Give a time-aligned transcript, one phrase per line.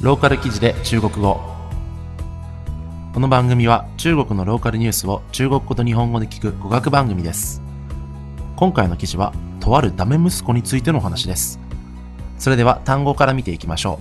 [0.00, 1.40] ローカル記事で中国語。
[3.12, 7.60] この番組は中国のローカルニュースを中国語と日本語で聞く語学番組です。
[8.54, 11.58] 今回の記事はとあるダメ息子についてのお話です。
[12.38, 13.98] それでは単語から見ていきましょ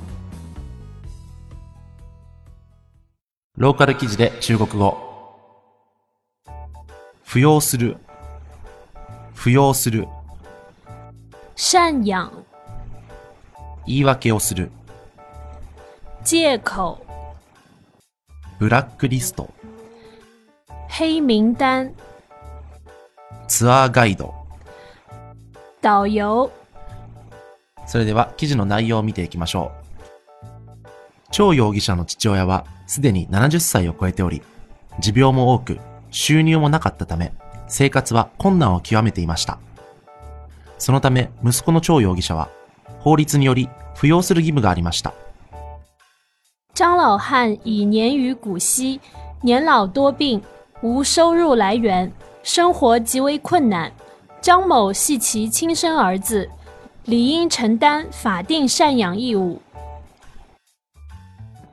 [3.57, 3.61] う。
[3.61, 4.99] ローカル記事で中国語。
[7.25, 7.97] 扶養する。
[9.33, 10.07] 扶養する。
[11.55, 12.45] 赡養、
[13.87, 14.69] 言い訳をする
[16.29, 16.99] 借口、
[18.59, 19.49] ブラックリスト
[20.89, 21.93] 黑名单、
[23.47, 24.33] ツアーガイド
[25.81, 26.51] 导游、
[27.85, 29.71] それでは記事の内容を見ていきましょ
[30.83, 31.31] う。
[31.31, 34.41] 張容疑者の父親はすでに70歳を超えており、
[34.99, 35.79] 持病も多く、
[36.11, 37.31] 収入もなかったため、
[37.69, 39.59] 生活は困難を極めていました。
[40.77, 42.49] そのため、息子の張容疑者は、
[42.99, 45.13] 法律により扶養する義務がありました。
[46.77, 49.01] 张老汉已年逾古稀，
[49.41, 50.43] 年老多病，
[50.83, 53.91] 无收入来源，生活极为困难。
[54.41, 56.47] 张某系其亲生儿子，
[57.05, 59.59] 理应承担法定赡养义务。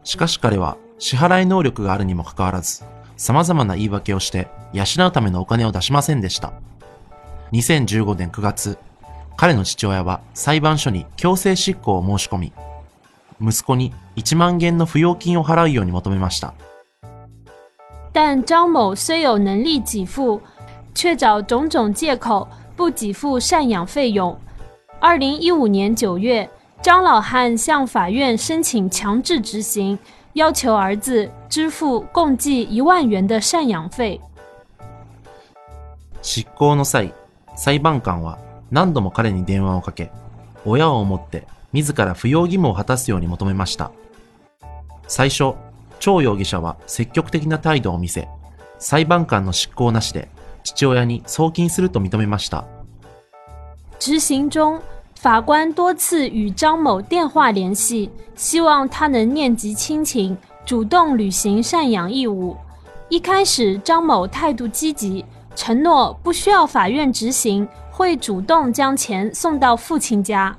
[0.05, 2.83] しかし彼は支払い能力があるにもかかわらず、
[3.19, 6.55] 様々な言い訳をして養うためのお金を出しませんでした。
[7.53, 8.79] 2015年9月、
[9.36, 12.53] 彼の父親は裁判所に強制執行を申し込み、
[13.39, 16.55] 息子に1万元の扶養金を払うように求めました。
[18.12, 20.41] 但张某虽有能力给付，
[20.95, 24.39] 却找种种借口不给付赡养费用。
[25.01, 26.48] 二零一五年九月，
[26.81, 29.98] 张老汉向法院申请强制执行，
[30.35, 34.20] 要求儿子支付共计一万元的赡养费。
[36.23, 37.12] 執行の際、
[37.57, 38.39] 裁判官は
[38.70, 40.11] 何度も彼に電話をかけ、
[40.65, 43.91] 親を思って自ら扶養義務を果たすように求めました。
[45.07, 45.55] 最初、
[46.01, 48.29] 張容疑者は積極的な態度を見せ、
[48.79, 50.29] 裁判官の執行なしで
[50.62, 52.64] 父親に送金すると認めました。
[53.98, 54.80] 执行中，
[55.20, 60.36] 法官多次与张某电话联系，希望他能念及亲情，
[60.67, 62.57] 主动履行赡养义务。
[63.08, 67.67] 一开始，张某态度积极，承诺不需要法院执行，
[67.97, 70.57] 会主动将钱送到父亲家。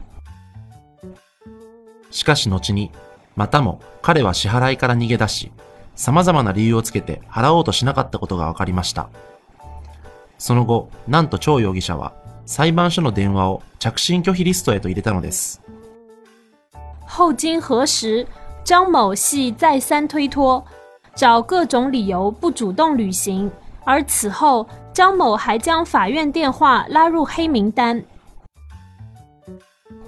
[2.09, 2.91] しかし後に、
[3.35, 5.51] またも彼は支払いから逃げ出し、
[5.95, 9.09] 様々な理由をつけて払おうとしなかったことが分かりました。
[10.37, 12.13] その後、なんと張容疑者は
[12.45, 15.61] 裁判所の電話を着信拒否リストへと入れたのです。
[17.05, 18.25] 后经核实，
[18.63, 20.63] 张某系再三推脱，
[21.15, 23.51] 找各种理由不主动履行，
[23.83, 28.02] 而此后张某还将法院电话拉入黑名单。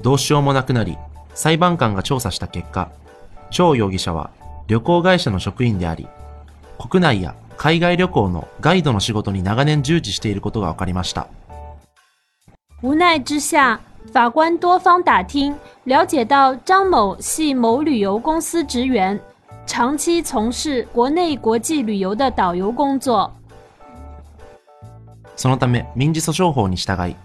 [0.02, 0.98] どうしようもなくなり、
[1.34, 2.90] 裁判官が調査した結果、
[3.50, 4.30] 張容疑者は
[4.66, 6.08] 旅行会社の職員であり、
[6.78, 11.28] 国内や海外旅行のガイドの仕事に長年従事していることが分かりました。
[12.82, 13.78] 无奈之下，
[14.12, 19.20] 法官多方打听，了解到张某系某旅游公司职员，
[19.64, 23.32] 长期从事国内国际旅游的导游工作。
[25.37, 27.15] そのため民事訴訟法に従い、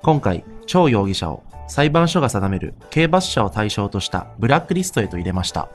[0.00, 5.68] 今回、張容疑者を裁判所が定める刑罰者を対象としたブラックリストへと入れました。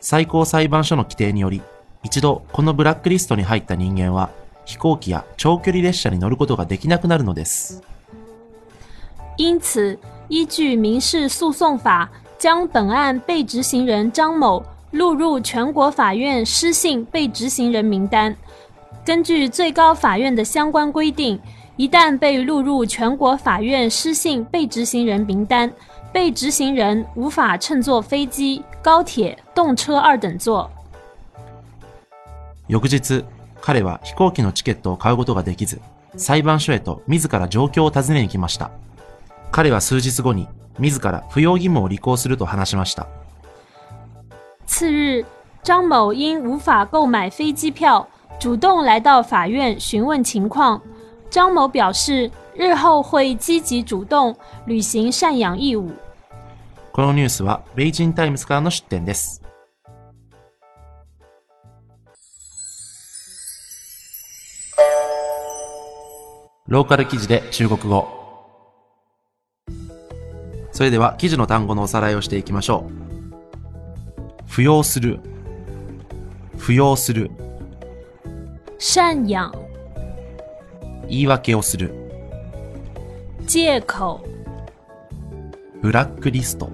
[0.00, 1.60] 最高裁判所の規定により、
[2.04, 4.30] 一度このブラックリストに入った人間は、
[4.64, 7.82] 飛行機や長距離列車に乗ることができなくなるのです。
[9.36, 9.98] 因此，
[10.28, 12.08] 依据民事诉讼法，
[12.38, 18.36] 将本案被执行人张某录入全国法院失信被执行人名单。
[19.05, 21.39] 根据最高法院的相关规定，
[21.77, 25.71] 一旦被录入全国法院失信被执行人名单，
[26.11, 30.69] 被执行人无法乘坐飞机、高铁、动车二等座。
[32.67, 33.23] 翌日、
[33.61, 35.79] 彼は飛行機のチケットを買うことができず、
[36.17, 38.71] 裁判所へと自ら状況を尋ねに来ました。
[39.51, 40.47] 彼は数日後に、
[40.79, 43.07] 自ら扶養義務を履行すると話しました。
[44.65, 45.25] 次日，
[45.63, 48.07] 张某因无法购买飞机票，
[48.38, 50.80] 主动来到法院询问情况。
[51.30, 54.36] 张某表示，日后会积极主动
[54.66, 55.92] 履行赡养义务。
[56.92, 59.40] このニュースは、 Beijing Times からの出典です。
[66.66, 68.08] ローカル記事で中国語。
[70.70, 72.86] それでは記事の単語のおさらいをしていきましょ
[74.44, 74.50] う。
[74.50, 75.20] 扶養する。
[76.56, 77.30] 扶養する。
[78.84, 79.52] 赡養、
[81.08, 81.94] 言い訳をする。
[83.46, 84.20] 借口、
[85.80, 86.68] ブラックリスト。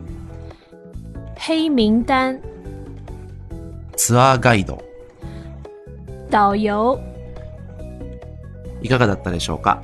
[1.36, 2.40] 黑名单、
[3.94, 4.82] ツアーガイド。
[6.30, 6.98] 导游、
[8.80, 9.82] いかがだったでしょうか？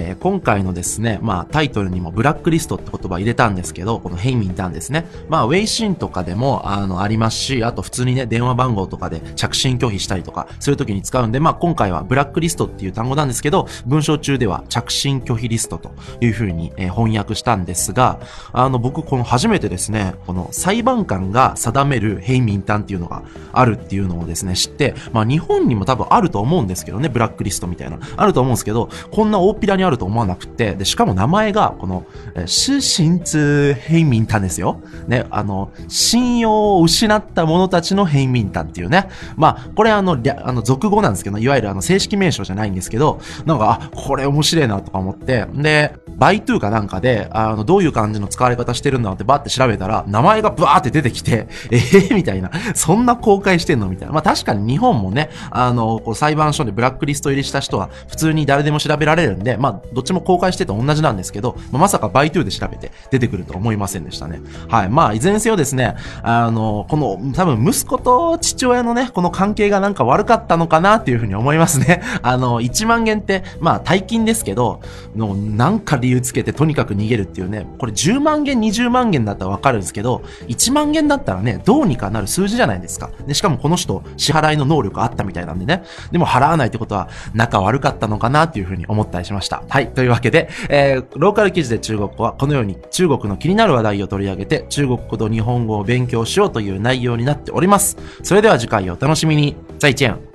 [0.00, 5.06] えー今回のですね、まあタイトルにもブラックリストって言葉入れたんですけど、このヘイミンタンですね。
[5.28, 18.20] まあウェイシンとかでもあのありますし、あと普通にね、電話番号とかで着信拒否したりとか、そういう時に使うんで、まあ今回はブラックリストっていう単語なんですけど、文章中では着信拒否リストという風に、えー翻訳したんですが、
[18.52, 23.22] あの僕この初めてですね、この裁判官が定めるヘイミンタンっていうのが
[23.52, 27.98] あるっていうのをですね、知って、まあ日本にも多分あると思うんですけどね、ブラックリストみたいな。
[28.16, 32.04] あると思うんですけど、こんな大っぴらにあるると思わなくて、で、しかも名前が、この、
[32.34, 34.80] えー、失信者黑名单ですよ。
[35.08, 39.08] ね、あの、信用を失った者たちの黑名单っていうね。
[39.36, 52.50] まあ、これあの、りゃあの、俗語なんですけど、いわゆるあの、正式名称じゃないんですけど、なんか、あ、これ面白いなとか思って、で、百度かなんかで、あの、どういう感じの使われ方してるんだってバって調べたら、名前がブワーって出てきて、 えー、みたいな。
[52.74, 54.12] そんな公開してんのみたいな。
[54.12, 64.40] まあ確かに日本もね、あの、こう裁判所でブラックリスト入りした人は普通に誰でも調べられるんで、まあどっちも公開してて同じなんですけど、まさか百度で調べて出てくると思いませんでしたね。
[64.68, 64.88] はい。
[64.88, 72.02] まあいずれにせよですね、あの、この多分息子と父親のね、この関係がなんか悪かったのかなっていうふうに思いますね。
[72.22, 74.80] あの、1万元って、まあ大金ですけど、
[75.16, 83.10] のなんか理由つけてとにかく逃げるっていうね、これ10万元、20万元だったらわかるんですけど、1万元だったらね、どうにかなる数字じゃないですか。
[83.26, 85.82] で、しかもこの人、支払いの能力あったみたいなんでね。
[86.12, 89.59] でも払わないってことは、仲悪かったのかなっていうふうに思ったりしました。
[89.68, 89.92] はい。
[89.92, 97.96] というわけで、えー、ローカル記事で中国語はこのように中国の気になる話題を取り上げて、中国語と日本語を勉強しようという内容になっております。
[98.22, 99.56] それでは次回をお楽しみに。
[99.78, 100.29] 再见。